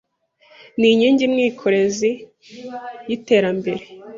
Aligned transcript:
Ni 0.77 0.87
inkingi 0.93 1.25
mwikorezi 1.33 2.09
y’iterembere. 3.07 3.83